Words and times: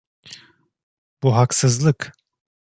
Bu 1.23 1.35
haksızlık. 1.35 2.13